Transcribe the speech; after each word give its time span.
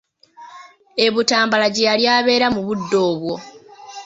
E 1.05 1.07
Butambala 1.13 1.67
gye 1.73 1.83
yali 1.89 2.05
abeera 2.17 2.47
mu 2.55 2.61
budde 2.65 2.97
obwo. 3.09 3.33